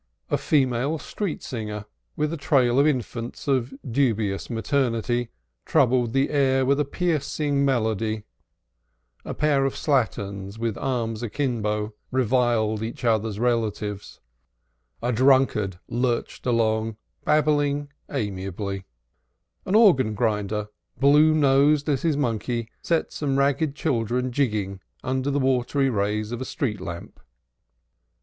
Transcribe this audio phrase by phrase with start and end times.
[0.31, 5.29] A female street singer, with a trail of infants of dubious maternity,
[5.63, 8.23] troubled the air with a piercing melody;
[9.23, 14.19] a pair of slatterns with arms a kimbo reviled each other's relatives;
[15.03, 18.85] a drunkard lurched along, babbling amiably;
[19.67, 25.37] an organ grinder, blue nosed as his monkey, set some ragged children jigging under the
[25.37, 27.19] watery rays of a street lamp.